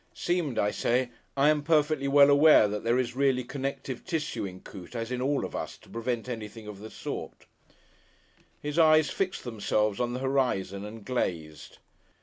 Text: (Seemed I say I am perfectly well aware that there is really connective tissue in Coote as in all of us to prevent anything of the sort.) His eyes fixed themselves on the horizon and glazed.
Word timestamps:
(Seemed 0.15 0.57
I 0.57 0.71
say 0.71 1.11
I 1.37 1.49
am 1.49 1.61
perfectly 1.61 2.07
well 2.07 2.31
aware 2.31 2.67
that 2.67 2.83
there 2.83 2.97
is 2.97 3.15
really 3.15 3.43
connective 3.43 4.03
tissue 4.03 4.45
in 4.45 4.61
Coote 4.61 4.95
as 4.95 5.11
in 5.11 5.21
all 5.21 5.45
of 5.45 5.55
us 5.55 5.77
to 5.77 5.89
prevent 5.91 6.27
anything 6.27 6.65
of 6.67 6.79
the 6.79 6.89
sort.) 6.89 7.45
His 8.63 8.79
eyes 8.79 9.11
fixed 9.11 9.43
themselves 9.43 9.99
on 9.99 10.13
the 10.13 10.19
horizon 10.19 10.85
and 10.85 11.05
glazed. 11.05 11.77